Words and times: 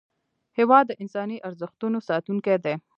هېواد 0.57 0.85
د 0.87 0.91
انساني 1.01 1.37
ارزښتونو 1.47 1.97
ساتونکی 2.09 2.55
دی. 2.65 2.73